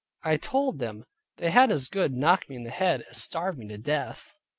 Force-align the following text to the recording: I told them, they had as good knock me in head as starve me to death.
I 0.23 0.37
told 0.37 0.79
them, 0.79 1.03
they 1.37 1.51
had 1.51 1.69
as 1.71 1.87
good 1.87 2.11
knock 2.11 2.49
me 2.49 2.55
in 2.55 2.65
head 2.65 3.03
as 3.11 3.21
starve 3.21 3.55
me 3.59 3.67
to 3.67 3.77
death. 3.77 4.33